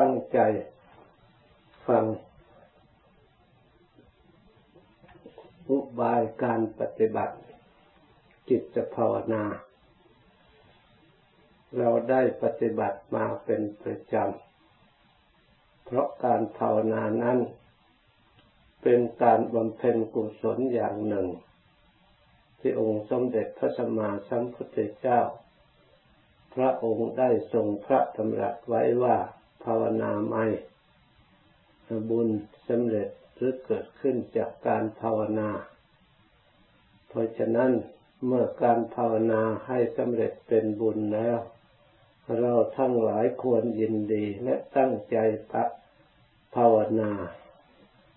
[0.00, 0.38] ตั้งใจ
[1.86, 2.04] ฟัง
[5.68, 7.36] อุบายการปฏิบัติ
[8.48, 9.44] จิตภาวนา
[11.76, 17.38] เราได้ปฏิบัติมาเป็นประจำ เพราะการภาวนานั้น
[18.82, 21.26] เป็นการบำเพ็ญกุศลอย่างหนึ่ง
[22.58, 25.20] ที่องค์สมเด็จพระสัมมาสัมพุทธเจ้า
[26.54, 29.16] พระองค์ได้ทรงพระดำรัสไว้ว่า
[29.64, 30.46] ภาวนาไม่
[32.10, 32.28] บุญ
[32.68, 35.50] สำเร็จหรือเกิดขึ้นจากการภาวนา
[37.08, 37.72] เพราะฉะนั้น
[38.26, 41.38] เมื่อการภาวนาให้สำเร็จเป็นบุญแล้ว
[42.38, 45.16] เราทั้งหลายควรยินดีและตั้งใจ
[46.56, 47.12] ภาวนา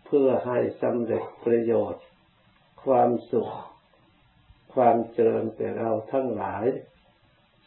[0.05, 2.03] เพื่อให้สำเร็จประโยชน์
[2.83, 3.53] ความสุข
[4.73, 6.65] ความเจริญแก่เราทั้งหลาย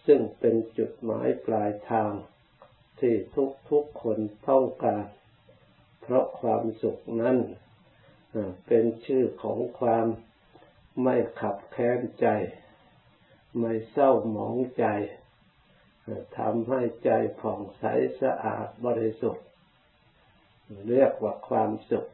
[0.06, 2.12] ซึ่งเป็นจุดหมายปลายทาง
[3.00, 4.18] ที่ทุกทุกคน
[4.48, 5.06] ต้องการ
[6.02, 7.38] เพราะความสุขนั้น
[8.66, 10.06] เป็นชื่อของความ
[11.02, 12.26] ไม่ขับแค้นใจ
[13.58, 14.86] ไม่เศร้าหมองใจ
[16.38, 17.84] ทำให้ใจผ่องใส
[18.20, 19.46] สะอาดบริสุทธิ์
[20.88, 22.06] เรียกว่าความสุข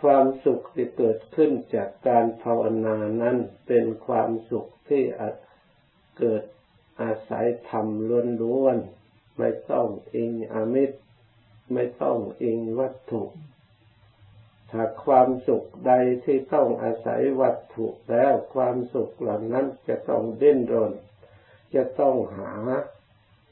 [0.00, 5.02] ความสุขที่เกิดขึ้นจากการภาวนานั้นเป็นความสุขที่
[6.18, 6.42] เกิด
[7.00, 7.86] อาศัยธรรม
[8.42, 8.99] ล้วนๆ
[9.38, 10.98] ไม่ต้องอิงอามิตร
[11.72, 13.22] ไม่ต้องอิงวัตถุ
[14.70, 15.92] ถ้าความสุขใด
[16.24, 20.92] ที่ต้องอาศัยวัตถุแล้วความสุขเหล่านั้นจะต้องเด่นรน
[21.74, 22.52] จะต้องหา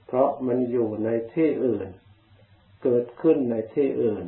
[0.06, 1.88] เพราะมันอยู่ในที่อื่น
[2.82, 4.24] เกิดขึ้นในที่อื่น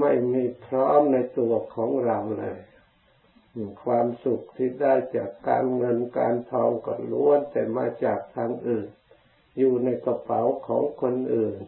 [0.00, 2.60] ไม่มีพร้อมในตัวของเราเลย
[3.84, 8.88] ความสุขที่ได้จากการเงินการทองก็ล้วนแต่มาจากทางอื่น
[9.56, 11.58] อยู่ในกระเป๋าของคนอื่น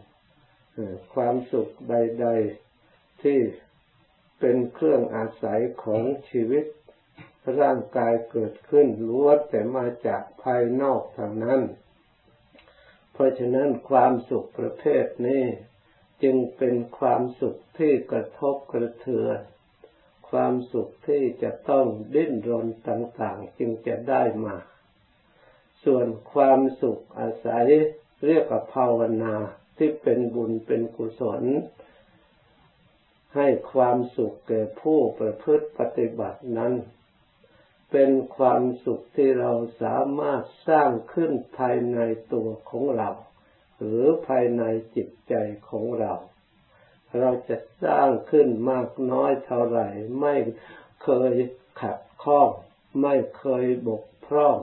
[1.13, 2.27] ความสุขใด
[2.75, 3.39] ๆที่
[4.39, 6.65] เป็นเครื่องอาศัยของชีวิต
[7.59, 11.61] ร่างกายเกิดขึ้นล้วนแต่มาจากภายนอกทางนั้น
[13.13, 15.43] เพราะฉะนั้นความสุขประเภทนี้
[16.23, 19.39] จึงเป็นความสุขที่กระทบกระเทือน
[20.29, 24.55] ความสุขที่จะต้องดิ้นรนต่างๆ จึงจะได้มา
[25.85, 27.67] ส่วนความสุขอาศัย
[28.25, 29.35] เรียกว่าภาวนา
[29.77, 31.43] ที่เป็นบุญเป็นกุศล
[33.35, 36.73] ให้ความสุขแก่ผู้ประพฤติปฏิบัตินั้น
[37.91, 39.51] เป็นความสุขที่เรา
[39.81, 41.99] สามารถสร้างขึ้นภายใน
[42.33, 43.09] ตัวของเรา
[43.77, 44.63] หรือภายใน
[44.95, 45.33] จิตใจ
[45.69, 46.13] ของเรา
[47.19, 49.87] เราจะสร้างขึ้นมากน้อยเท่าไหร่
[50.21, 50.35] ไม่
[51.03, 51.33] เคย
[51.81, 52.49] ขัดข้อง
[53.01, 54.57] ไม่เคยบกพร่อง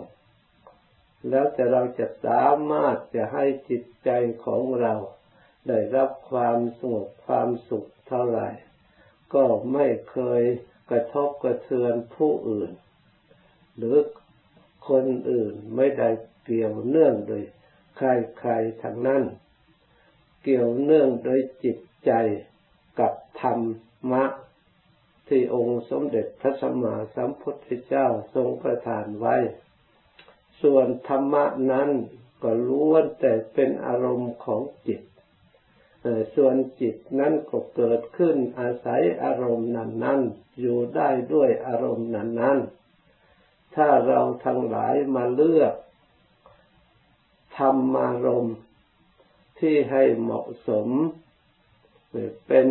[1.28, 4.10] แล้วแต่เราจะสามารถจะให้จิตใจ
[4.44, 4.94] ของเรา
[5.68, 8.48] ได้รับความสงบความสุขเท่าไหร่
[9.34, 10.42] ก็ไม่เคย
[10.90, 12.70] กระทบกระเทือนผู้อื่น
[13.76, 13.96] หรือ
[14.88, 16.08] คนอื่นไม่ได้
[16.44, 17.42] เกี่ยวเนื่องโดย
[17.96, 19.22] ใครๆทั้งนั้น
[20.42, 22.12] เกี่ยวเนื่องโดยจิตใจ
[23.00, 23.58] กับธรร
[24.12, 24.24] มะ
[25.28, 29.36] ที่องค์สมเด็จพระสัมมาสัมพุทธเจ้าทรงประทานไว้
[30.62, 31.90] ส่วนธรรมะนั้น
[32.42, 35.02] ก็ล้วนแต่เป็นอารมณ์ของจิต
[36.34, 40.20] ส่วนจิตนั้นก็เกิดขึ้นอาศัยอารมณ์นั้นนั้น
[40.60, 42.58] อยู่ได้ด้วยอารมณ์นั้นนั้น
[43.76, 45.74] ถ้าเราทั้งหลายมาเลือก
[47.58, 48.56] ธรรมารมณ์
[49.58, 50.88] ที่ให้เหมาะสม
[52.48, 52.66] เป็น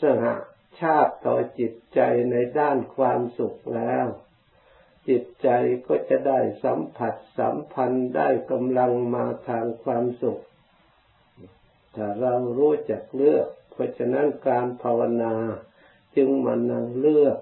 [0.00, 0.24] สห
[0.80, 2.00] ชาติต่อจิตใจ
[2.30, 4.06] ในด้านความสุขแล้ว
[5.08, 5.48] จิตใจ
[5.86, 10.42] ก็จะได้สัมผัสสัมพันธ์ได้กำลังมาทางความสุข
[11.94, 15.34] ถ้าเรารู้จักเลือก เพราะฉะนั้นการภาวนา
[16.16, 17.38] จึงมานั่งเลือก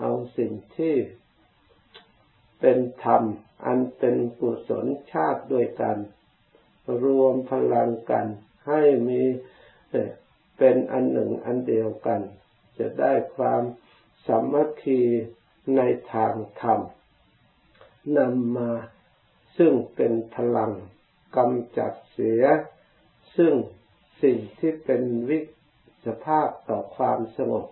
[0.00, 0.96] เอาสิ่งที่
[2.60, 3.22] เป็นธรรม
[3.66, 5.96] อันเป็นกุศลชาติด้วยกัน
[7.04, 8.26] รวมพลังกัน
[8.68, 9.22] ให้มี
[10.58, 12.20] เป็นอันหนึ่งอันเดียวกัน
[12.78, 13.62] จะได้ความ
[14.26, 15.00] สามัคคี
[15.76, 15.80] ใน
[16.12, 16.80] ทางธรรม
[18.18, 18.70] นำมา
[19.58, 20.72] ซึ่งเป็นพลัง
[21.36, 22.42] กำจัดเสีย
[23.36, 23.54] ซึ่ง
[24.22, 25.38] สิ่งที่เป็นวิ
[26.06, 27.66] สภาพต่อความสงบ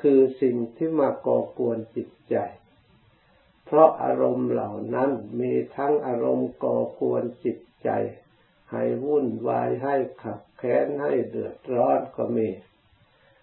[0.00, 2.36] คือสิ่งที่มาก่อกวนจิตใจ
[3.64, 5.10] เพราะอารมณ์เหล่านั้น
[5.40, 7.90] มีทั้งอารมณ์ก่อกวนจิตใจ
[8.72, 12.48] ให้วุ่นวายให้ขับแค้นให้เดือดร้อนก็มี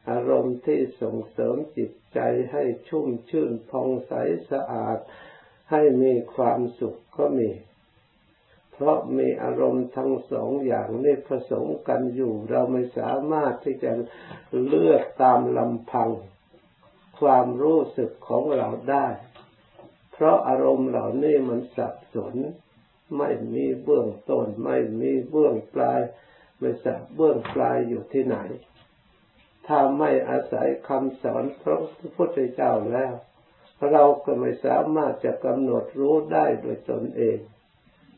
[0.10, 2.20] อารมณ์ที่ส่งเสริมจิตใจ
[2.52, 4.14] ให้ชุ่มชื่นพองใส
[4.52, 4.98] สะอาด
[5.74, 7.52] ให้มีความสุขก็มี
[8.72, 13.92] เพราะมีอารมณ์ทั้งสองอย่างนี้ผสมกันอยู่ เราไม่สามารถที่จะ
[14.68, 16.10] เลือกตามลำพัง
[17.20, 19.08] ความรู้สึกของเราได้
[20.12, 22.36] เพราะอารมณ์เหล่านี้มันสับสน
[23.18, 26.02] ไม่มีเบื้องต้น ไม่มีเบื้องปลาย
[26.60, 28.38] ไม่ทราบเบื้องปลายอยู่ที่ไหน
[29.68, 31.78] ถ้าไม่อาศัยคำสอนพระ
[32.16, 33.14] พุทธเจ้าแล้ว
[33.92, 37.40] เราก็ไม่สามารถจะกำหนดรู้ได้โดยตนเอง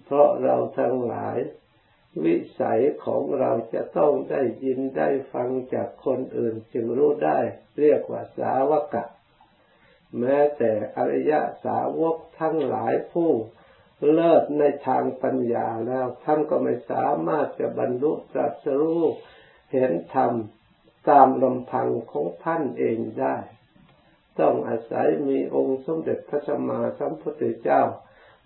[0.06, 1.38] เพราะเราทั้งหลาย
[2.24, 7.40] วิสัยของเราจะต้องได้ยินได้ฟังจากคนอื่นจึงรู้ได้
[7.80, 9.06] เรียกว่าสาวกะ
[10.19, 13.31] แม้แต่อริยะสาวกทั้งหลายผู้
[14.12, 19.04] เลิศในทางปัญญาแล้วท่านก็ไม่สามารถจะบรรลุตรัสรู้
[19.72, 20.34] เห็นธรรม
[21.10, 23.36] ตามลำพังของท่านเองได้
[24.39, 27.81] ต้องอาศัยมีองค์สมเด็จพระสัมมาสัมพุทธเจ้า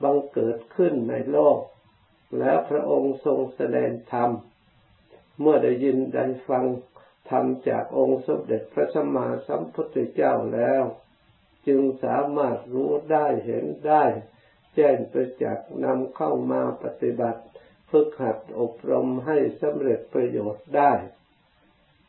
[0.03, 1.59] บังเกิดขึ้นในโลก
[2.37, 4.31] แล้วพระองค์ทรงแสดงธรรม
[5.39, 6.65] เมื่อได้ยินได้ฟัง
[7.29, 10.83] ธรรมจากองค์สมเด็จพระสัมมาสัมพุทธเจ้าแล้ว
[11.67, 14.03] จึงสามารถรู้ได้เห็นได้
[14.75, 17.41] แจ้งประจักษ์นำเข้ามาปฏิบัติ
[17.91, 20.93] ฝึกหัดอบรมให้สำเร็จประโยชน์ได้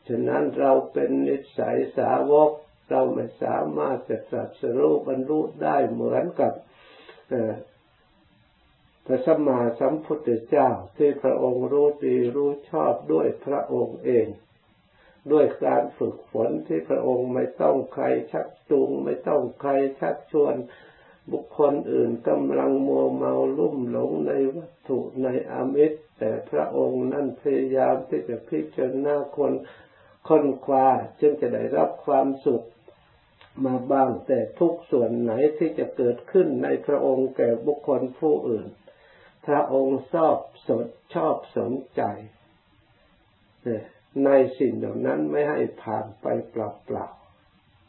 [0.06, 2.50] ฉะนั้นเราเป็นนิสัยสาวก
[2.90, 6.52] เราไม่สามารถจะตรัสรู้บรรลุได้เหมือนกับ
[9.06, 14.26] พระสัมมาสัมพุทธเจ้าที่พระองค์รู้ดีรู้ชอบด้วยพระองค์เอง
[15.32, 19.70] ด้วยการฝึกฝนที่พระองค์ไม่ต้องใครชักจูงไม่ต้องใคร
[20.00, 20.54] ชักชวน
[21.32, 29.52] บุคคลอื่นกำลังมัวเมาลุ่มหลงในวัตถุในอามิตร แต่พระองค์นั้นพยายามที่จะพิจารณาคน
[30.28, 30.86] ค้นคว้า
[31.20, 32.64] จึงจะได้รับความสุข
[33.66, 38.66] มาบ้าง แต่ทุกส่วนไหนที่จะเกิดขึ้นในพระองค์แก่บุคคลผู้อื่น
[39.46, 40.36] พระองค์ชอบ
[40.66, 42.02] สนชอบสนใจ
[44.24, 47.08] ในสิ่งเหล่านั้นไม่ให้ผ่านไปเปล่า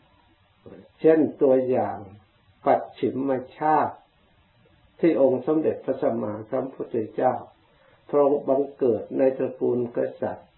[0.08, 1.98] ๆเช่นตัวอย่าง
[2.66, 3.96] ปัจฉิมมาชาติ
[5.00, 7.34] ที่องค์สมเด็จพระสัมมาสัมพุทธเจ้า
[8.10, 10.51] พระองค์บังเกิดในตระกูลกษัตริย์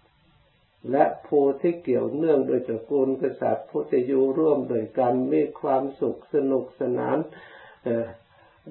[0.90, 7.16] และผู้ที่เกี่ยวเนื่องโดยตระกูลกษัตริย์ผู้จะอยู่ร่วมโดยกันมีความสุขสนุกสนาน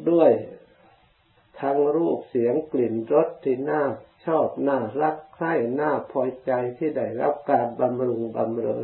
[0.10, 0.32] ด้วย
[1.60, 3.84] ทั้งรูปเสียงกลิ่นรสที่น่า
[4.26, 8.82] ชอบน่ารักใคร่น่าพอใจที่ได้รับการบำรุงบำเรอ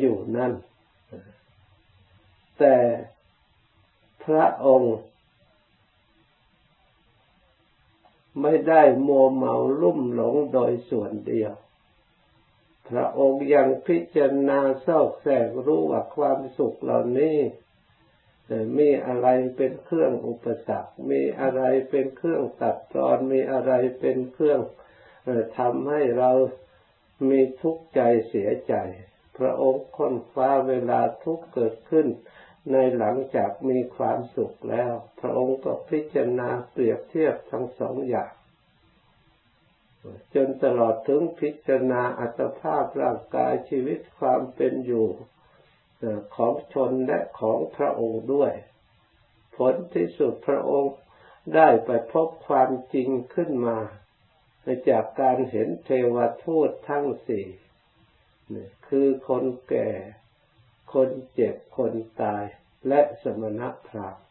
[0.00, 0.52] อยู่นั่น
[2.58, 2.76] แต่
[4.24, 4.96] พระองค์
[8.42, 11.52] ไม่ได้มัวเมาลุ่มหลงโดยส่วนเดียว
[12.90, 17.38] พระองค์ยังพิจารณาเศร้าแสกรู้ว่าความสุขเหล่านี้
[18.78, 24.60] มีอะไรเป็นเครื่องอุปสรรค มีอะไรเป็นเครื่องตัดตอน มีอะไรเป็นเครื่อง
[25.58, 26.30] ทำให้เรา
[27.28, 28.74] มีทุกข์ใจเสียใจ
[29.38, 32.06] พระองค์ค้นคว้าเวลาทุกข์เกิดขึ้น
[32.72, 38.32] ในหลังจากมีความสุขแล้ว พระองค์ก็พิจารณาเปรียบเทียบทั้งสองอย่าง
[40.34, 45.08] จนตลอดถึงพิจารณาอัตภาพร่างกายชีวิตความเป็นอยู่
[46.36, 48.52] ของชนและของพระองค์ด้วย
[49.56, 50.96] ผลที่สุดพระองค์
[51.54, 53.78] ได้ไปพบความจริงขึ้นมา
[54.90, 57.46] จากการเห็นเทวทูตทั้งสี่
[58.88, 59.90] คือคนแก่
[60.94, 61.92] คนเจ็บ คน
[62.22, 62.44] ตาย
[62.88, 64.24] และสมณพราหมณ์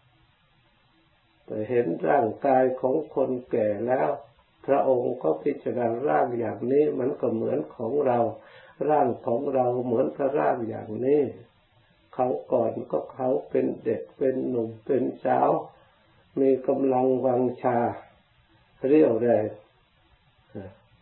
[1.46, 4.10] แต่เห็นร่างกายของคนแก่แล้ว
[4.68, 8.20] พระองค์ก็พิจารณาร่างอย่างนี้มันก็เหมือนของเรา
[8.90, 11.22] ร่างของเราเหมือนกับร่างอย่างนี้
[12.14, 15.50] เขาก่อนก็เขาเป็นเด็กเป็นหนุ่มเป็นสาว
[16.40, 17.78] มีกำลังวังชา
[18.88, 19.48] เรียวแรง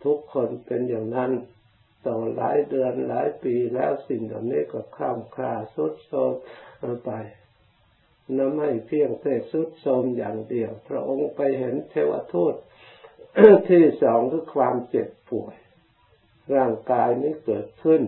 [0.04, 1.32] ทุกคนเป็นอย่างนั้น
[2.06, 7.12] ต่อหลายเดือนหลายปีแล้วสิ่งเหล่านี้ก็ข้ามคลาสุดโทมไป
[8.38, 12.56] นั่นไม่เพียงแต่สุดโทมอย่างเดียว พระองค์ไปเห็นเทวทูต
[13.70, 15.56] ที่สองคือความเจ็บป่วย
[16.56, 18.02] ร่างกายนี้เกิดขึ้น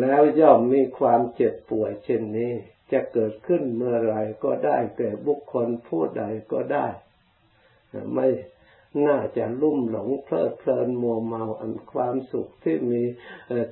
[0.00, 2.52] แล้วย่อมมีความเจ็บป่วยเช่นนี้
[2.92, 6.86] จะเกิดขึ้นเมื่อไรก็ได้แก่บุคคลผู้ใดก็ได้
[8.14, 8.28] ไม่
[9.06, 13.02] น่าจะลุ่มหลงเพลิดเพลินมัวเมาอันความสุขที่มี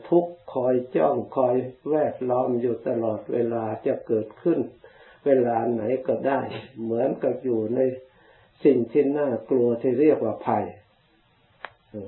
[0.09, 1.54] ทุกข์คอยจ้องคอย
[1.90, 4.59] แวดล้อมอยู่ตลอดเวลาจะเกิดขึ้น
[5.26, 6.40] เวลาไหนก็ได้
[6.83, 7.80] เหมือนกับอยู่ใน
[8.65, 10.67] สิ่งที่น่ากลัวที่เรียกว่าภัย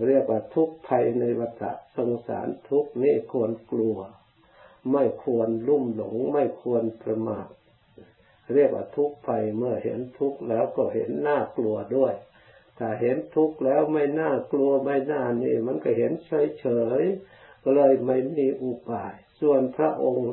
[0.08, 1.62] เรียกว่าทุกภัยในวัฏ
[1.96, 3.98] สงสารทุกนี้ควรกลัว
[4.92, 7.48] ไม่ควรลุ่มหลง ไม่ควรประมาท
[8.54, 12.14] เรียกว่าทุกข์ไปเมื่อเห็นทุกแล้วก็เห็นน่ากลัวด้วย
[12.78, 16.66] ถ้าเห็นทุกข์แล้วไม่น่ากลัวไม่น่านี่ มันก็เห็นเฉยเฉ
[17.00, 17.02] ย
[17.62, 20.32] ก็เลยไม่มีอุบาย ส่วนพระองค์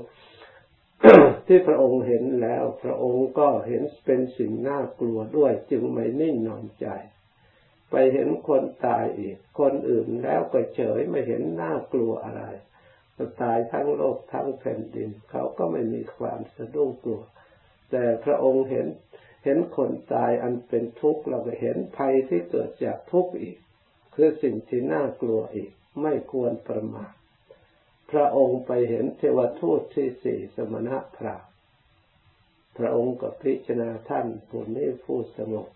[1.48, 6.88] ที่พระองค์เห็นแล้ว พระองค์ก็เห็นเป็นสิ่งน่ากลัวด้วยจึงไม่นิ่งนอนใจ
[7.92, 12.44] ไปเห็นคนตายอีก คนอื่นแล้วก็เฉยไม่เห็นน่ากลัวอะไร
[13.42, 17.24] ตายทั้งโลกทั้งแผ่นดิน เขาก็ไม่มีความสะดุ้งกลัว
[17.92, 18.88] แต่พระองค์เห็น
[19.44, 23.58] เห็นคนตายอันเป็นทุกข์เราก็เห็นภัยที่เกิดจากทุกข์อีก
[24.16, 27.14] คือสิ่งที่น่ากลัวอีก ไม่ควรประมาท
[28.12, 31.36] พระองค์ไปเห็นเทวทูตที่สี่สมณะพรา
[32.78, 35.68] พระองค์ก็พิจารณาท่านผู้นี้ผู้สงบ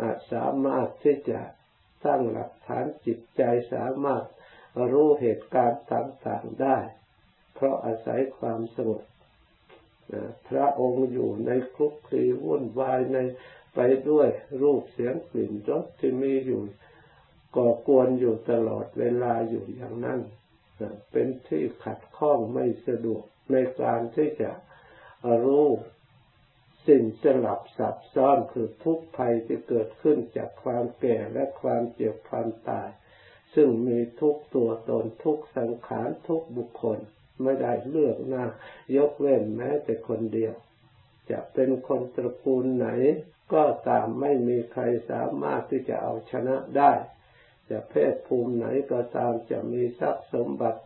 [0.00, 1.40] อาจสามารถที่จะ
[2.04, 3.42] สร้างหลักฐานจิตใจ
[3.72, 4.24] สามารถ
[4.92, 6.78] รู้เหตุการณ์ต่างๆได้
[7.54, 9.02] เพราะอาศัยความสงบ
[10.48, 13.18] พระองค์อยู่ในคลุกคลีวุ่นวายใน
[13.74, 13.80] ไป
[14.10, 14.28] ด้วย
[14.62, 16.62] รูปเสียงกลิ่นรสที่มีอยู่
[17.56, 20.20] ก่อกวนอยู่ตลอดเวลาอยู่อย่างนั้น
[21.12, 24.50] เป็นที่ขัดข้องไม่สะดวกในการที่จะ
[25.44, 25.66] รู้
[26.88, 32.88] สิ่งสลับซับซ้อนคือทุกภัยที่เกิดขึ้นจากความแก่และความเจ็บความตาย
[33.54, 36.98] ซึ่งมีทุกตัวตนทุกสังขารทุกบุคคล
[37.42, 38.44] ไม่ได้เลือกหน้า
[38.96, 40.54] ยกเว้นแม้แต่คนเดียว
[41.30, 42.88] จะเป็นคนตระกูลไหน
[43.52, 46.92] ก็ตามไม่มีใครสามารถที่จะเอาชนะได้
[47.72, 50.80] จะเพศภูมิไหนก็ตามจะมีทรัพย์สมบัติ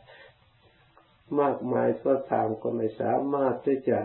[1.40, 4.00] มากมายก็ตามก็ไม่สามารถที่จะ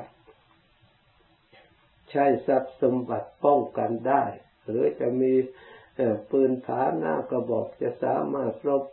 [2.12, 4.24] ใช้ทรัพย์สมบัติป้องกันได้
[4.66, 5.34] หรือจะมี
[6.32, 8.84] ปืนผาหน้ากระบอกจะสามารถรบ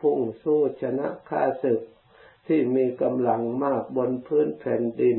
[0.00, 1.80] พุ่งสู้ชนะข้าศึก
[2.46, 5.18] ที่มีกำลังมากบนพื้นแผ่นดิน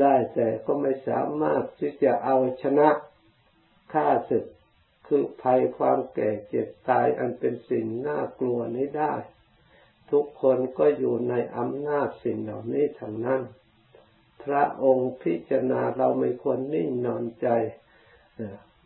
[0.00, 2.88] ได้แต่ก็ไม่สามารถที่จะเอาชนะ
[3.92, 4.44] ข้าศึก
[5.06, 9.14] คือภัยความแก่เจ็บตายอันเป็นสิ่งน่ากลัวนี้ได้
[10.10, 13.42] ทุกคนก็อยู่ในอำนาจสิ่งเหล่านี้ทั้งนั้น
[14.42, 17.48] พระองค์พิจารณาเราไม่ควรนิ่งนอนใจ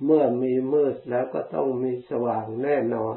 [0.05, 3.17] เมื่อมีมืดแล้วก็ต้องมีสว่างแน่นอน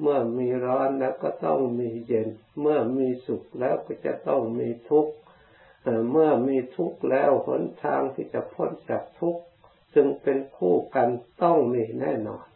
[0.00, 2.28] เมื่อมีร้อนแล้วก็ต้องมีเย็น
[2.60, 5.12] เมื่อมีสุขแล้วก็จะต้องมีทุกข์
[6.10, 9.42] เมื่อมีทุกข์แล้วหนทางที่จะพ้นจากทุกข์
[9.96, 11.08] จึงเป็นคู่กัน
[11.42, 12.46] ต้องมีแน่นอน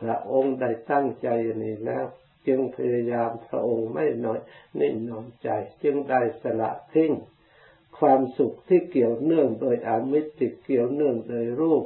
[0.00, 1.28] พระองค์ได้ตั้งใจ
[1.62, 2.04] นี้แล้ว
[2.46, 4.40] จึงพยายามพระองค์ไม่น้อย
[4.80, 5.48] นิ่งนอนใจ
[5.82, 7.12] จึงได้สละทิ้ง
[7.98, 11.84] ความสุขที่เกี่ยวเนื่องโดยอามิติเกี่ยวเนื่องโดยรูป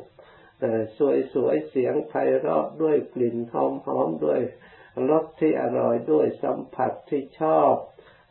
[0.98, 4.40] สวยสวยเสียงไพเราะด้วยกลิ่นหอมหอมด้วย
[5.10, 7.74] รสที่อร่อยด้วยสัมผัสที่ชอบ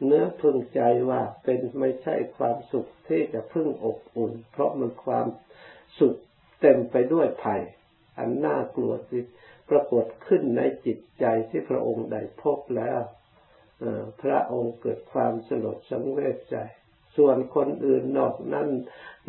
[0.06, 5.28] เนื้อพึงใจว่าเป็นไม่ใช่ความสุขที่จะพึ่งอบอุ่น เพราะมันความ
[6.00, 6.16] สุข
[6.62, 7.62] เต็มไปด้วยภัย
[8.18, 9.22] อันน่ากลัวที่
[9.70, 13.00] ปรากฏขึ้นในจิตใจที่พระองค์ได้พบแล้ว
[14.22, 16.58] พระองค์เกิดความสลดสังเวชใจ
[17.18, 18.70] ส่วนคนอื่นนอกนั้น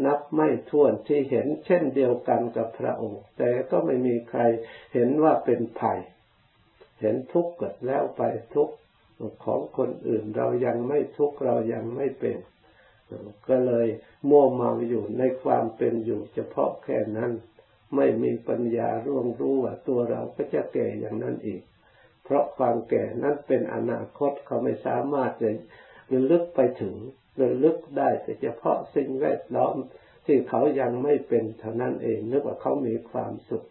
[0.07, 4.41] นับไม่ถ้วนที่เห็นเช่นเดียวกันกับพระองค์ แต่ก็ไม่มีใคร
[4.95, 5.99] เห็นว่าเป็นภัย
[7.01, 8.23] เห็นทุกข์เกิดแล้วไป
[8.55, 8.75] ทุกข์
[9.45, 12.39] ของคนอื่นเรายังไม่ทุกข์เรายังไม่เป็น
[13.49, 13.87] ก็เลย
[14.29, 17.33] มัวเมาอยู่ในความเป็นอยู่เฉพาะแค่นั้น
[17.97, 21.63] ไม่มีปัญญาร่วงรู้ว่าตัวเราก็จะแก่อย่างนั้นอีก
[22.25, 25.51] เพราะความแก่นั้นเป็นอนาคตเขาไม่สามารถจะ
[26.13, 26.95] ระลึกไปถึง
[27.41, 29.77] ระลึกได้แต่เฉพาะสิ่งแวดล้อม
[30.27, 33.65] ที่เขายังไม่เป็นเท่านั้นเองนึกว่าเขามีความสุข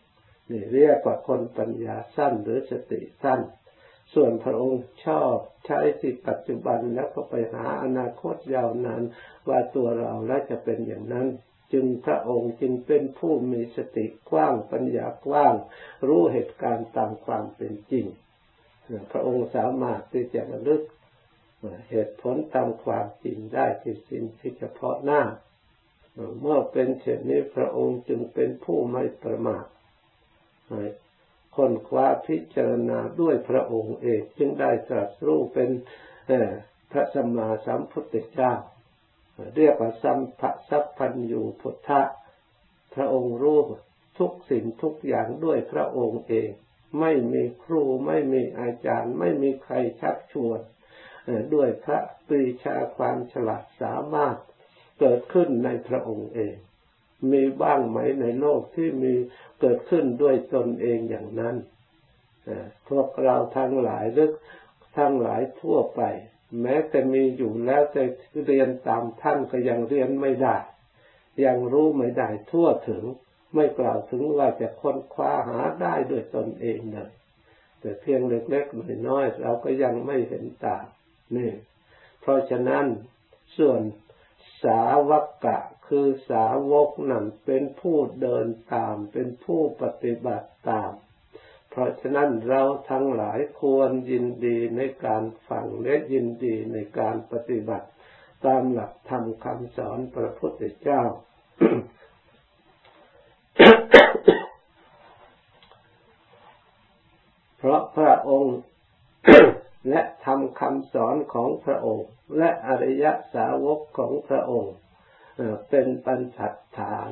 [0.52, 3.40] นี่เรียกว่าคนปัญญาสั้นหรือสติสั้น
[4.14, 9.04] ส่วนพระองค์ชอบใช้สิที่ปัจจุบันแล้วก็ไปหาอนาคตยาวนาน
[9.50, 11.28] ว่าตัวเราแล้วจะเป็นอย่างนั้น
[11.74, 15.56] จึงพระองค์จึงเป็นผู้มีสติกว้างปัญญากว้าง
[16.08, 18.06] รู้เหตุการณ์ตามความเป็นจริง
[19.12, 20.82] พระองค์สามารถที่จะระลึก
[21.90, 25.22] เหตุผลตามความจริงได้ที่สิ่งที่เฉพาะหน้า
[26.42, 29.66] เมื่อเป็นเช่นนี้พระองค์จึงเป็นผู้ไม่ประมาท
[31.56, 35.70] ค้นคว้าพิจารณาด้วยพระองค์เองจึงได้ตรัสรู้เป็น
[36.92, 38.54] พระสัมมาสัมพุทธเจ้า
[39.56, 42.02] เรียกว่าสัมภสัพพัญญูพุทธะ
[42.96, 43.60] พระองค์รู้
[44.20, 46.50] ทุกสิ่งทุกอย่างด้วยพระองค์เอง
[47.00, 50.60] ไม่มีครูไม่มีอาจารย์ ไม่มีใครชักชวน
[51.54, 54.38] ด้วยพระปรีชาความฉลาดสามารถ
[55.00, 56.56] เกิดขึ้นในพระองค์เอง
[57.32, 59.14] มีบ้างไหมในโลกที่มี
[59.60, 61.56] เกิดขึ้นด้วยตนเองอย่างนั้น
[62.90, 64.32] พวกเราทั้งหลายหรือ
[64.98, 66.02] ทั้งหลายทั่วไป
[66.62, 68.04] แม้แต่มีอยู่แล้วแต่
[68.46, 70.58] เรียนตามท่านก็ยังเรียนไม่ได้
[71.46, 73.04] ยังรู้ไม่ได้ทั่วถึง
[73.56, 77.12] ไม่กล่าวถึงว่าจะค้นคว้าหาได้ด้วยตนเองเลย
[77.80, 80.86] แต่เพียงเล็กๆน้อยๆเราก็ยังไม่เห็นตาม
[81.36, 81.52] นี่
[82.22, 82.86] เพราะฉะนั้น
[83.58, 83.82] ส่วน
[84.64, 85.12] สาว
[85.46, 90.92] กะ คือสาวกนั้นเป็นผู้เดินตาม เป็นผู้ปฏิบัติตาม
[91.70, 97.88] เพราะฉะนั้นเราทั้งหลายควรยินดีในการฟังและยินดีในการปฏิบัติ
[98.46, 101.04] ตามหลักธรรมคำสอนพระพุทธเจ้า
[107.58, 108.58] เพราะพระองค์
[109.90, 114.76] และทำคำสอนของพระองค์ และอริยสาวกของพระองค์
[115.70, 117.12] เป็นปัญจัดฐาน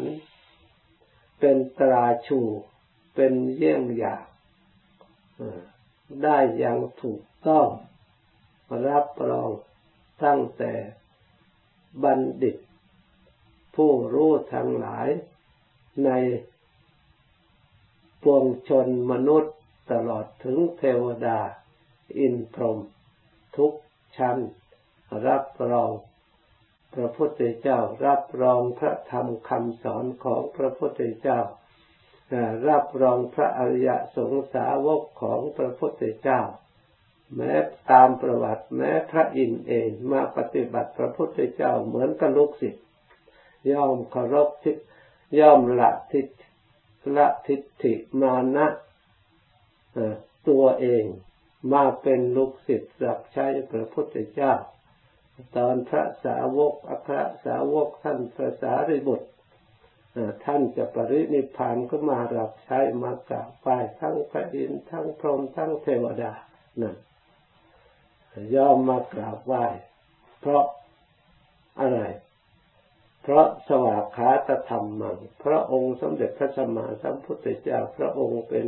[1.40, 2.40] เป็นตราชู
[3.16, 4.26] เป็นเยี่ยงอย่าง
[6.24, 7.68] ได้อย่างถูกต้อง
[8.88, 9.52] รับรอง
[10.24, 10.74] ตั้งแต่
[12.04, 12.58] บัณฑิต
[13.76, 15.08] ผู้รู้ทั้งหลาย
[16.06, 16.10] ใน
[18.24, 19.56] ปวงชนมนุษย์
[19.92, 21.40] ตลอดถึงเทวดา
[22.18, 22.80] อินพรหม
[23.58, 23.74] ทุก
[24.18, 24.38] ชั้น
[25.28, 25.92] รับรอง
[26.94, 31.40] พระพุทธเจ้ารับรองพระธรรมคำสอนของพระพุทธเจ้า
[32.68, 36.42] รับรองพระอริยสงสาวกของพระพุทธเจ้า
[37.36, 37.54] แม้
[37.92, 42.84] ตามประวัติแม้พระอินทร์เองมาปฏิบัติพระพุทธเจ้าเหมือนกับลูกศิษย์
[43.72, 44.72] ย่อมเคารพทิ
[45.40, 46.22] ย่อมละทิ
[47.16, 48.68] ละทิฏฐิมานะ
[50.48, 51.06] ตัวเอง
[51.74, 54.54] มาเป็นลูกศิษย์รับใช้พระพุทธเจ้า
[55.58, 59.30] ตอนพระสาวกอัครสาวกท่านพระสารีบุตร
[60.46, 66.34] ท่านจะปรินิพานก็มารับใช้มากราบไหว้ทั้งพระอินทร์ทั้งพรหมทั้งเทวดา
[66.82, 66.96] นั่น
[68.56, 69.66] ยอมมากราบไหว้
[70.42, 70.66] เพราะ
[71.80, 72.00] อะไร
[73.24, 78.66] เพราะสวากขาตธรรมมังพระองค์สมเด็จพระสัมมาสัมพุทธเจ้าพระองค์เป็น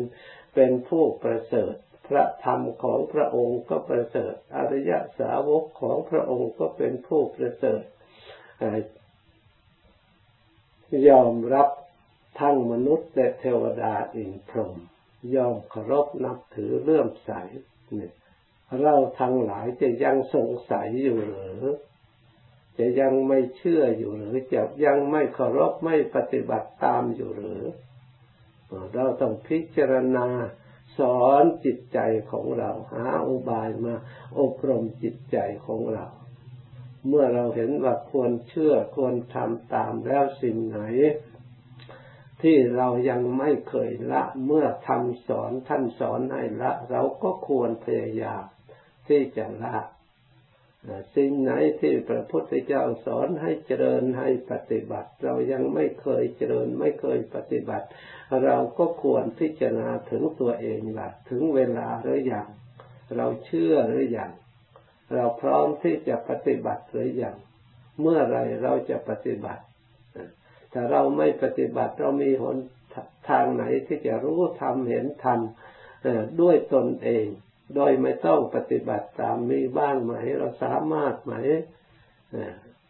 [0.53, 1.75] เป็นผู้ประเสริฐ
[2.08, 7.84] พระธรรมของพระองค์ก็ประเสริฐอริยสาวกของพระองค์ก็เป็นผู้ประเสริฐ
[11.10, 11.70] ยอมรับ
[12.39, 14.76] ทั้งมนุษย์และเทวดาอินพรหม
[15.36, 17.32] ยอมเคารพนับถือเลื่อมใส
[17.96, 18.13] เนี่ย
[18.82, 21.62] เราทั้งหลายจะยังสงสัยอยู่หรือ
[22.80, 27.63] จะยังไม่เชื่ออยู่หรือจะยังไม่เคารพไม่ปฏิบัติตามอยู่หรือ
[28.94, 30.28] เราต้องพิจารณา
[30.97, 31.99] สอนจิตใจ
[32.32, 33.95] ของเรา หาอุบายมา
[34.39, 36.08] อบรมจิตใจของเรา
[37.08, 40.79] เมื่อเราเห็นว่าควรเชื่อควรทำตามแล้วสิ่งไหน
[42.41, 48.43] ที่เรายังไม่เคยละ เมื่อทำสอนท่านสอนให้ละ เราก็ควรพยายาม
[49.08, 49.77] ที่จะละ
[51.15, 57.88] สิ่งไหนที่พระพุทธเจ้าสอนให้เจริญให้ปฏิบัติ เรายังไม่เคยเจริญไม่เคยปฏิบัติ
[58.43, 62.48] เราก็ควรพิจารณาถึงตัวเองว่าถึงเวลาหรือยัง
[63.17, 64.32] เราเชื่อหรือยัง
[65.13, 67.36] เราพร้อมที่จะปฏิบัติหรือยัง
[68.02, 69.63] เมื่อไรเราจะปฏิบัติ
[70.74, 72.58] ถ้าเราไม่ปฏิบัติเรามีหน
[73.30, 75.39] ทางไหนที่จะรู้ธรรมเห็นธรรม
[76.41, 77.26] ด้วยตนเอง
[77.76, 81.34] โดยไม่ต้องปฏิบัติตามมีบ้างไหม เราสามารถไหม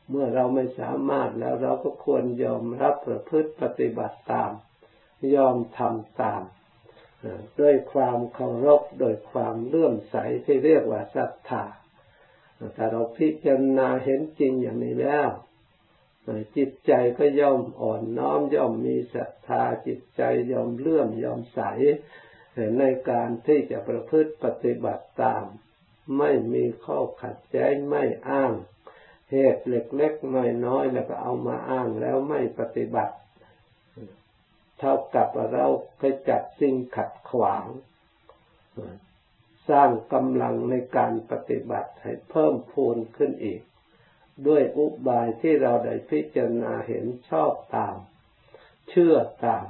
[0.09, 4.51] เมื่อเราไม่สามารถแล้วเราก็ควรยอมรับประพฤติปฏิบัติตาม
[5.35, 6.43] ยอมทำตาม
[7.59, 10.15] ด้วยความเคารพโดยความเลื่อมใส
[10.45, 11.63] ที่เรียกว่าศรัทธา
[12.77, 15.29] ถ้าเราพิจารณาเห็นจริงอย่างนี้แล้ว
[16.57, 21.61] จิตใจก็ย่อมอ่อนน้อมย่อมมีศรัทธาจิตใจยอมเลื่อมยอมใส
[22.79, 25.45] ในการที่จะประพฤติปฏิบัติตาม
[26.17, 28.53] ไม่มีข้อขัดแย้งไม่อ้าง
[29.31, 33.15] เหตุเล็กๆน้อยๆแล้วก็เอามาอ้างแล้วไม่ปฏิบัติ
[34.79, 35.65] เท่ากับเรา
[35.97, 37.65] ไปจัดสิ่งขัดขวาง
[39.69, 43.61] สร้างกำลังในการปฏิบัติให้เพิ่มพูนขึ้นอีก
[44.47, 47.95] ด้วยอุบายที่เราได้พิจารณาเห็นชอบตาม
[48.89, 49.65] เชื่อตาม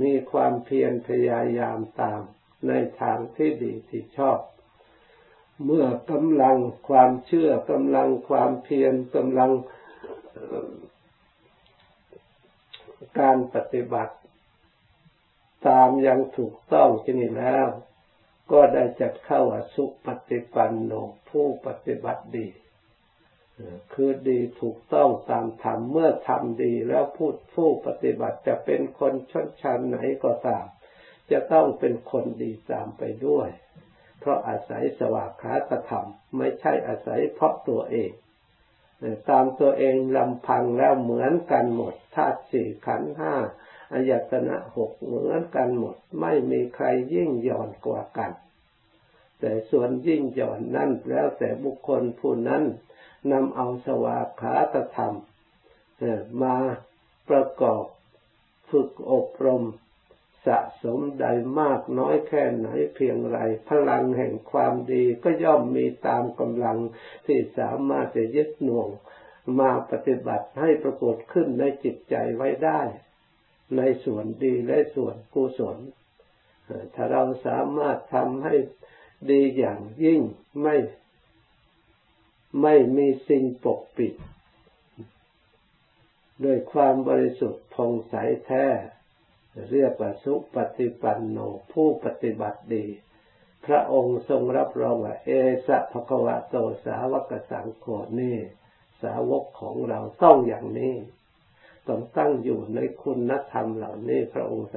[0.00, 2.22] มีความเพียรพยายามตาม
[2.66, 4.38] ในทางที่ดีที่ชอบ
[5.64, 6.56] เมื่อกำลัง
[6.88, 9.52] ความเชื่อกำลังความเพียรกำลัง
[13.18, 14.14] การปฏิบัติ
[15.68, 17.66] ตามอยังถูกต้องที่นี่แล้ว
[18.52, 19.42] ก็ได้จัดเข้า
[19.74, 20.92] สุปฏิปันโน
[21.28, 22.46] ผู้ปฏิบัติดี
[23.94, 30.66] คือดีถูกต้องตามธรรมเมื่อทำดีแล้วพูดผู้ปฏิบัติจะเป็นคนชนชั้นไหนก็ตาม
[31.30, 33.48] จะต้องเป็นคนดีตามไปด้วย
[34.20, 38.10] เพราะอาศัยสวากขาตธรรม ไม่ใช่อาศัยเพราะตัวเอง
[39.30, 43.34] ตามตัวเองลำพังแล้วเหมือนกันหมดธาตุสี่ขันห้า
[43.92, 48.32] อายตนะหกเหมือนกันหมด ไม่มีใครยิ่งหย่อนกว่ากัน
[49.40, 52.62] แต่ส่วนยิ่งหย่อนนั่นแล้วแต่บุคคลผู้นั้น
[53.32, 55.14] นำเอาสวากขาตธรรม
[56.42, 56.56] มา
[57.28, 57.84] ประกอบ
[58.70, 59.64] ฝึกอบรม
[60.46, 61.26] สะสมใด
[61.60, 66.78] มากน้อยแค่ไหนเพียงไร พลังแห่งความดีก็ย่อมมีตามกำลัง
[67.26, 68.88] ที่สามารถจะยึดหน่วง
[69.60, 72.80] มาปฏิบัติให้ปรากฏขึ้นในจิตใจไว้ได้
[73.76, 75.78] ในส่วนดีและส่วนกุศล
[76.94, 78.54] ถ้าเราสามารถทำให้
[79.30, 80.20] ดีอย่างยิ่ง
[80.62, 80.76] ไม่
[82.62, 84.14] ไม่มีสิ่งปกปิด
[86.44, 88.14] ด้วยความบริสุทธิ์ผ่องใส
[88.46, 88.66] แท้
[89.70, 91.38] เรียกว่าสุปฏิปันโน
[91.72, 92.86] ผู้ปฏิบัติดี
[93.66, 95.30] พระองค์ทรงรับรองว่าเอ
[95.66, 97.86] สะภควะโตสาวกสังโฆ
[98.20, 98.38] นี่
[99.02, 100.94] สาวกของเราต้องอย่างนี้
[101.88, 104.68] ต้องตั้งอยู่ในคุณธรรมเหล่านี้พระองค์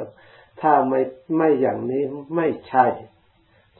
[0.62, 1.02] ถ้าไม่
[1.38, 2.04] ไม่อย่างนี้
[2.36, 2.86] ไม่ใช่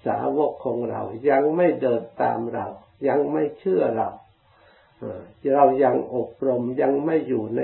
[0.06, 2.68] สาวกของเรายังไม่เดินตามเรา
[3.08, 4.10] ยังไม่เชื่อเรา
[5.54, 7.62] เรายังอบรมยังไม่อยู่ใน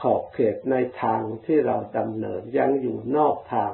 [0.00, 3.72] ขอบเขตในทางที่เราดำเนินยังอยู่นอกทาง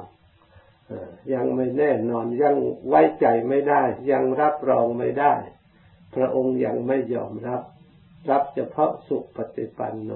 [1.33, 2.55] ยังไม่แน่นอนยัง
[2.87, 5.33] ไว้ใจไม่ได้ ยังรับรองไม่ได้
[6.15, 7.61] พระองค์ยังไม่ยอมรับ
[8.29, 10.11] รับเฉพาะสุปฏิปันโน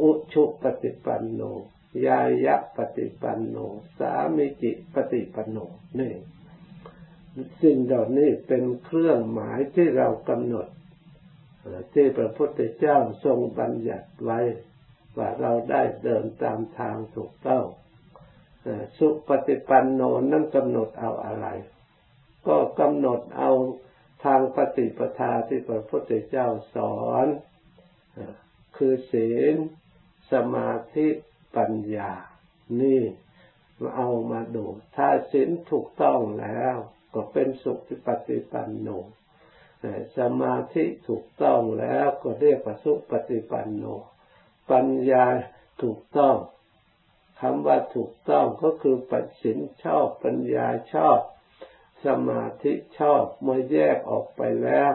[0.00, 1.40] อุชุปฏิปันโน
[2.06, 3.56] ยายะปฏิปันโน
[3.98, 5.58] สามิจิปฏิปันโน
[5.98, 6.12] นี่
[7.62, 10.66] สิ่งเหล่านี้เป็นเครื่องหมายที่เรากำหนด
[11.94, 14.40] ที่พระพุทธเจ้าทรงบัญญัติไว้
[15.16, 17.64] ว่าเราได้เดินตามทางถูกต้อง
[18.98, 21.46] สุปฏิปันโนนั่นกำหนดเอาอะไร
[22.46, 23.50] ก็กำหนดเอา
[24.24, 27.26] ทางปฏิปทาที่พระพุทธเจ้าสอน
[28.76, 29.54] คือศีล
[30.32, 31.06] สมาธิ
[31.56, 32.12] ปัญญา
[32.80, 33.00] นี่
[33.96, 34.64] เอามาดู
[34.96, 36.76] ถ้าศีลถูกต้องแล้ว
[37.14, 37.72] ก็เป็นสุ
[38.06, 38.88] ปฏิปันโน
[40.18, 43.84] สมาธิถูกต้องแล้วก็เรียกว่าสุปฏิปันโน
[44.70, 45.26] ปัญญา
[45.82, 46.36] ถูกต้อง
[47.40, 51.20] คำว่าถูกต้องก็คือปัจสินชอบปัญญาชอบ
[52.06, 54.92] สมาธิชอบเมื่อแยกออกไปแล้ว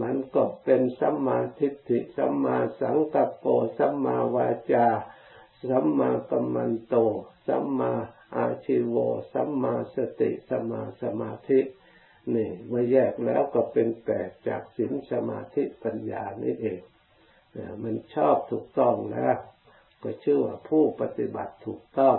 [0.00, 3.44] มันก็เป็นสัมมาทิฏฐิสัมมาสังกัปโป
[3.78, 4.86] สัมมาวาจา
[5.68, 6.94] สัมมากัมมันโต
[7.46, 7.92] สัมมา
[8.36, 8.94] อาชิโว
[9.32, 11.60] สัมมาสติสัมมาสมาธิ
[12.34, 16.80] นี่เมื่อแยกแล้วก็เป็นแปดจากศีลสมาธิปัญญานี่เอง
[17.82, 19.36] มันชอบถูกต้องแล้ว
[20.02, 22.18] ก็ชื่อว่าผู้ปฏิบัติถูกต้อง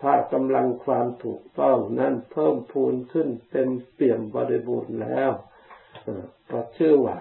[0.00, 5.30] ถ้ากำลังความถูกต้องนั้นเพิ่มพูนขึ้นเต็มเปี่ยมบริบูรณ์แล้ว
[6.50, 7.18] ก็ชื่อว่า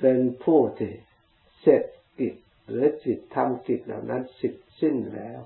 [0.00, 0.94] เป็นผู้ที่
[1.60, 1.82] เสร็จ
[2.18, 2.34] กิจ
[2.68, 5.40] หรือจิตทำกิจเหล่านั้นสิทสิ้นแล้ว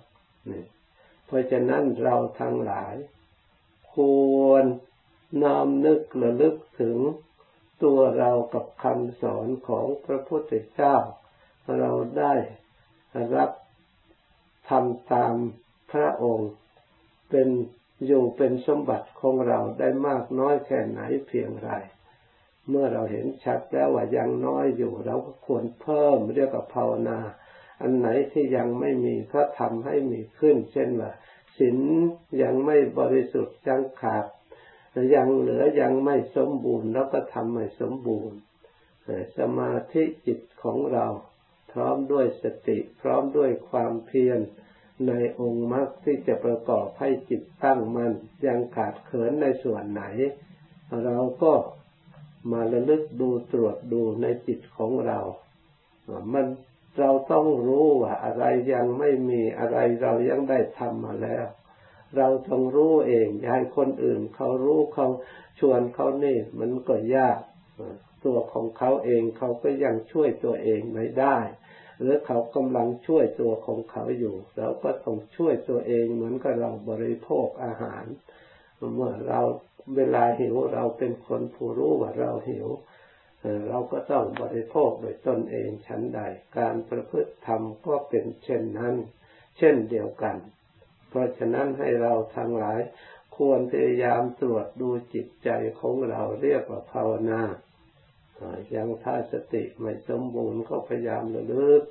[0.51, 0.65] นี่
[1.27, 2.95] เพราะฉะนั้นเราทั้งหลาย
[3.95, 3.97] ค
[4.39, 4.65] วร
[5.45, 6.99] นำนึกระลึกถึง
[7.83, 10.97] ตัวเรากับคำสอนของพระพุทธเจ้า
[11.79, 12.35] เราได้
[13.35, 13.51] รับ
[14.69, 15.35] ทำตาม
[15.93, 16.51] พระองค์
[17.31, 17.49] เป็น
[18.07, 21.71] อยู่เป็นสมบัติของเราได้มากน้อยแค่ไหนเพียงไร
[22.69, 27.19] เมื่อเราเห็นชัดแล้วว่ายังน้อยอยู่เราก็ควรเพิ่มเรียกว่าภาวนา
[27.81, 31.13] อันไหนที่ยังไม่มีก็ทำให้มีขึ้น เช่นว่า
[31.59, 31.79] ศีล
[32.43, 34.27] ยังไม่บริสุทธิ์ยังขาด
[35.15, 38.39] ยังเหลือยังไม่สมบูรณ์แล้วก็ทำให้สมบูรณ์
[39.39, 41.07] สมาธิจิตของเรา
[41.73, 44.39] พร้อมด้วยสติพร้อมด้วยความเพียร
[45.09, 48.13] ในองค์มรรคที่จะประกอบให้จิตตั้งมัน่น
[48.47, 50.03] ยังขาดเขินในส่วนไหน
[51.05, 51.53] เราก็
[52.53, 55.21] มาระลึกดูตรวจดูในจิตของเรา
[56.35, 56.47] มัน
[56.99, 61.47] เราต้องรู้ว่าอะไรยังไม่มีอะไรเรายังได้ทำมาแล้ว
[62.17, 65.07] เราต้องรู้เองอย่าให้คนอื่นเขารู้เขา
[65.61, 67.39] ชวนเขานี่มันก็ยาก
[68.25, 71.39] ตัวของเขาเองเขาก็ยังช่วยตัวเองไม่ได้
[72.01, 78.05] หรือเขากำลังช่วยตัวของเขาอยู่ เราก็ต้องช่วยตัวเองเหมือนกับเราบริโภคอาหาร
[78.95, 79.41] เมื่อเรา
[79.97, 82.67] เวลาหิวเราเป็นคนผู้รู้ว่าเราหิว
[83.69, 86.21] เราก็ต้องบริโภคโดยตนเองชั้นใด
[86.59, 88.95] การประพฤติธรรมก็เป็นเช่นนั้น
[89.59, 90.37] เช่นเดียวกัน
[91.09, 92.81] เพราะฉะนั้นให้เราทั้งหลาย
[93.37, 95.49] ควรพยายามตรวจดูจิตใจ
[95.81, 97.43] ของเราเรียกว่าภาวนา
[98.75, 101.83] ยังถ้าสติไม่สมบูรณ์ก็พยายามระลึก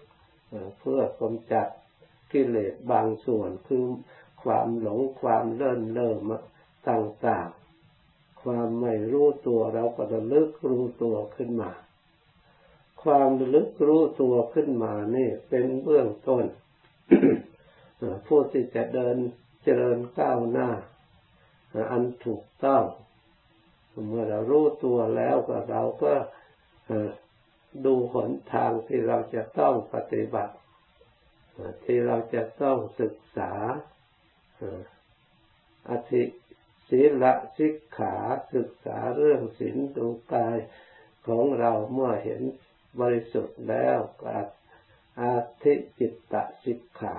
[0.80, 1.68] เพื่อกำจัด
[2.32, 3.86] กิเลสบางส่วนคือ
[4.44, 6.15] ความหลงความเลิ่นเล่อ
[6.89, 7.64] ต่างๆ
[8.45, 11.71] ความไม่รู้ตัวเราก็ระลึกรู้ตัวขึ้นมา
[13.03, 16.45] ความระลึกรู้ตัวขึ้นมานี่เป็นเบื้องต้น
[18.27, 19.15] ผู้ที่จะเดิน
[19.63, 20.69] เจริญก้าวหน้า
[21.91, 22.84] อันถูกต้อง
[24.08, 26.13] เมื่อเรารู้ตัวแล้วก็เราก็
[27.86, 30.55] ดูหนทางที่เราจะต้องปฏิบัติ
[31.84, 33.51] ที่เราจะต้องศึกษา
[35.89, 36.23] อธิ
[36.89, 37.26] ศีล
[37.58, 38.15] สิกขา
[38.54, 40.58] ศึกษาเรื่องศีลดูกาย
[41.28, 42.41] ของเราเมื่อเห็น
[43.00, 44.28] บริสุทธิ์แล้วก็
[45.21, 47.17] อาธิจิตตสิกขา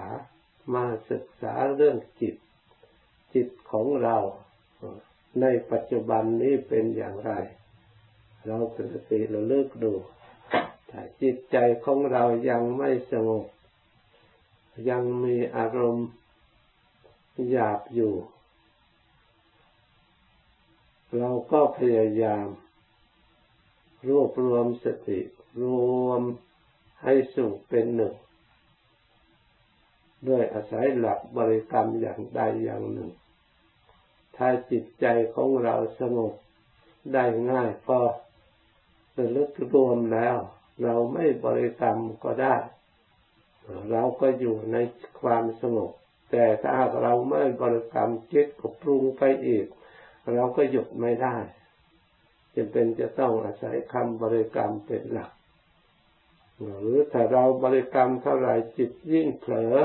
[0.74, 2.36] มาศึกษาเรื่องจิต
[3.34, 4.16] จิตของเรา
[5.40, 7.32] ในปัจจุบันนี้เป็นอย่างไร
[8.46, 9.92] เราเป็นสติเราเลิกดู
[10.90, 13.46] ถ้าจิตใจของเรายังไม่สงบ
[14.90, 16.08] ยังมีอารมณ์
[17.50, 18.14] หยาบอยู่
[21.18, 22.46] เราก็พยายาม
[24.08, 25.20] รวบรวมสติ
[25.62, 25.64] ร
[26.04, 26.22] วม
[27.02, 28.14] ให้สู่เป็นหนึ่ง
[30.28, 33.10] ด้วยอาศัยหลักบริกรรมอย่างใดอย่างหนึ่ง
[34.36, 36.32] ถ้าจิตใจของเราสงบ
[37.12, 37.98] ได้ง่ายพอ
[39.16, 40.36] ระลึกรวมแล้ว
[40.82, 42.56] เราไม่บริกรรมก็ได้
[43.90, 44.76] เราก็อยู่ใน
[45.20, 45.90] ความสงบ
[46.30, 49.66] แต่ถ้าเราไม่บริกรรมจิตก็ปรุงไปอีก
[50.34, 51.36] เราก็หยุดไม่ได้
[52.54, 55.30] จำเป็นจะต้องอาศัยคำบริกรรมเป็นหลัก
[56.60, 59.76] หรือถ้าเราบริกรรมเท่าไหร่จิตยิ่งเผลอ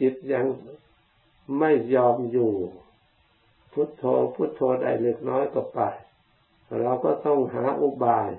[0.00, 0.46] จิตยัง
[1.58, 2.52] ไม่ยอมอยู่
[3.72, 4.04] พุทโธ
[4.34, 5.80] พุทโธได้เล็กน้อยก็ไป
[6.80, 8.30] เราก็ต้องหาอุบาย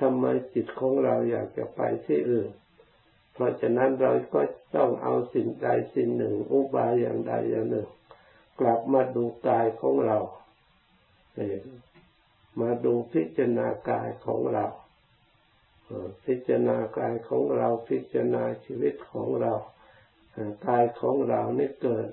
[0.00, 0.24] ทำไม
[0.54, 2.50] จิตของเราอยากจะไปที่อื่น
[3.32, 4.40] เพราะฉะนั้นเราก็
[4.76, 7.88] ต้องเอาสิ่งใดสิ่งหนึ่ง อุบายอย่างใดอย่างหนึ่ง
[8.60, 10.18] กลับมาดูกายของเรา
[12.60, 14.66] มาดูพิจารณากายของเรา
[16.24, 19.54] พิจารณากายของเราพิจารณาชีวิตของเรา
[20.66, 22.08] กายของเรานี่เกิด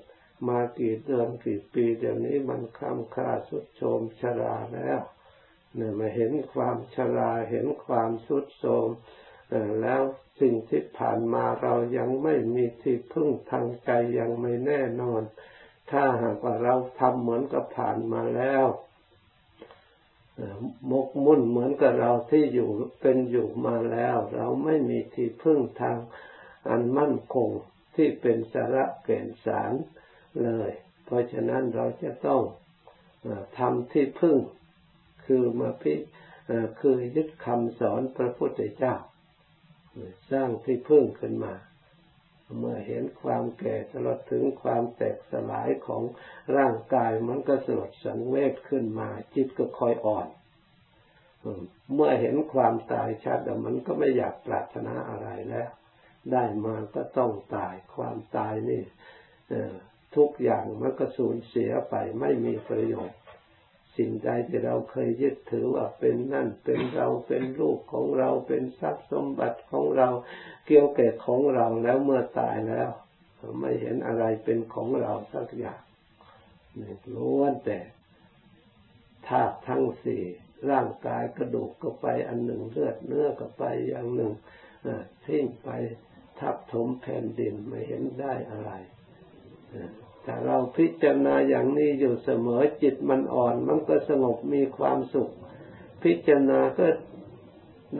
[0.48, 5.00] มากี่เดือนกี่ปีเดี๋ยวนี้มันค้ำค่าสุดโทมชราแล้ว
[5.76, 8.88] เนี่ยมาเห็นความชราเห็นความสุดโทม
[9.82, 10.00] แล้ว
[10.40, 15.22] สิ่งที่ผ่านมาเรายังไม่มีที่พึ่งทางใจยังไม่แน่นอน
[15.90, 18.66] ถ้าหากว่าเราทำเหมือนกับผ่านมาแล้ว
[20.90, 22.70] มกมุ่นเหมือนกับเราที่อยู่
[23.00, 25.98] เป็นอยู่มาแล้ว เราไม่มีที่พึ่งทาง
[26.68, 27.50] อันมั่นคง
[27.94, 29.72] ที่เป็นสาระเก่นสาร
[30.42, 30.70] เลย
[31.04, 32.42] เพราะฉะนั้นเราจะต้อง
[33.58, 34.36] ทำที่พึ่ง
[35.26, 35.94] คือมาพิ
[36.80, 38.94] คือยึดคำสอนพระพุทธเจ้า
[40.30, 41.54] สร้างที่พึ่งขึ้นมา
[42.56, 46.02] เมื่อเห็นความแก่ตลอดถึงความแตกสลายของ
[46.56, 50.28] ร่างกายมันก็สลดสังเวชขึ้นมา จิตก็คอยอ่อน
[51.94, 55.68] เมื่อเห็นความตายชัดมันก็ไม่อยากปรารถนาอะไรแล้ว
[56.32, 58.82] ได้มาก็ต้องตายความตายนี่
[60.16, 63.17] ทุกอย่างมันก็สูญเสียไปไม่มีประโยชน์
[63.98, 70.08] สิ่งใดที่เราเคยยึดถือว่าเป็นนั่นเป็นเราเป็นลูกของเราเป็นทรัพย์สมบัติของเรา
[70.66, 72.90] เกี่ยวแก่ของเราแล้วเมื่อตายแล้ว
[73.60, 75.82] ไม่เห็นอะไรเป็นของเราสักอย่าง
[77.14, 77.78] ล้วนแต่
[79.28, 80.22] ธาตุทั้งสี่
[80.70, 84.32] ร่างกายกระดูกก็ไปอันหนึ่งเลือดเนื้อก็ไปอย่างหนึ่ง
[85.24, 85.68] ทิ้งไป
[86.38, 88.72] ทับถมแผ่นดินไม่เห็นได้อะไร
[90.24, 95.30] ถ้าเราพิจารณาอย่างนี้อยู่เสมอจิตมันอ่อน มันก็สงบมีความสุข
[96.02, 96.86] พิจารณาก็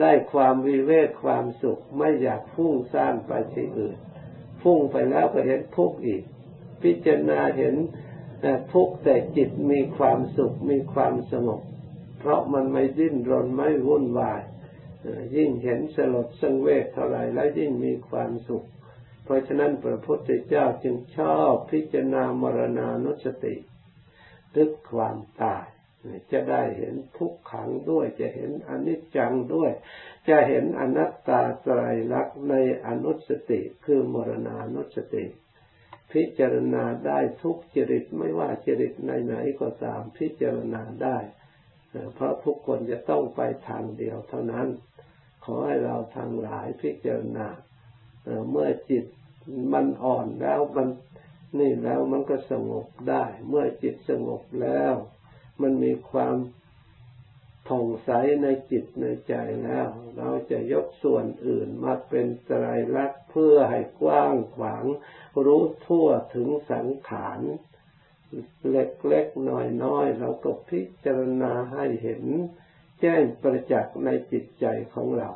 [0.01, 3.97] ได้ความวิเวกความสุข ไม่อยากฟุ้งซ่านไปที่อื่น
[4.61, 6.23] ฟุ้งไปแล้วก็เห็นทุกข์อีก
[6.83, 7.75] พิจารณาเห็น
[8.73, 11.61] ทุกข์แต่จิตมีความสุขมีความสงบ
[12.19, 14.41] เพราะมันไม่ดิ้นรนไม่วุ่นวาย
[15.35, 18.65] ยิ่งเห็นสลดสังเวชเท่าไรแล้วยิ่งมีความสุข
[19.29, 23.55] เพราะฉะนั้นพระพุทธเจ้าจึงชอบพิจารณามรณานุสติ
[24.55, 25.65] ตึกความตาย
[26.31, 29.71] จะได้เห็นทุกขังด้วย จะเห็นอนิจจังด้วย
[30.29, 31.79] จะเห็นอนัตตาไตร
[32.13, 32.53] ลักษณ์ใน
[32.87, 35.25] อนุสติคือมรณานุสติ
[36.11, 41.17] พิจารณาได้ทุกจริตไม่ว่าจริตไหนๆก็ตามพิจารณาได้
[42.13, 44.67] เพราะทุกคนจะต้องไปทางเดียวเท่านั้น
[45.43, 47.47] ขอให้เราทางหลายพิจารณา
[48.51, 49.05] เมื่อจิต
[49.73, 50.87] มันอ่อนแล้วมัน
[51.59, 54.93] นี่แล้วมันก็สงบได้ เมื่อจิตสงบแล้ว
[55.61, 56.35] มันมีความ
[57.67, 58.09] ผ่องใส
[58.43, 64.85] ในจิตในใจแล้ว เราจะยกส่วนอื่นมาเป็นไตรลักษณ์เพื่อให้กว้างขวาง
[65.45, 67.39] รู้ทั่วถึงสังขาร
[68.71, 69.49] เล็กๆ
[69.83, 72.23] น้อยๆเราก็พิจารณาให้เห็น
[73.01, 75.29] แจ้งประจักษ์ในจิตใจของเรา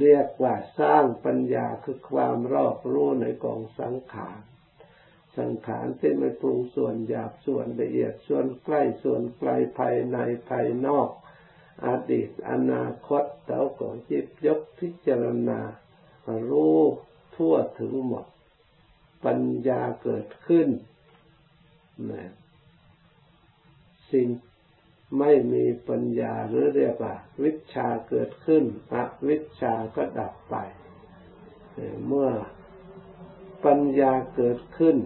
[0.00, 4.38] เรียกว่าสร้างปัญญาคือความรอบรู้ในกองสังขาร
[5.38, 10.18] สังขารที่ไม่ปรุงส่วนหยาบส่วนละเอียดส่วนใกล้ส่วนไกลภายใน
[10.48, 11.08] ภายนอก
[11.86, 15.60] อดีตอนาคตเต้าก่อนจิตยกพิจารณา
[16.50, 16.80] รู้
[17.36, 18.26] ทั่วถึงหมด
[19.24, 20.68] ปัญญาเกิดขึ้น
[22.10, 22.32] นะ
[24.12, 24.28] สิ่ง
[25.18, 28.64] ไม่มีปัญญาหรือเรียกว่าวิชาเกิดขึ้น
[28.94, 28.96] อ
[29.28, 30.56] วิชาก็ดับไป
[32.06, 32.30] เมื่อ
[33.64, 34.96] ปัญญาเกิดขึ้น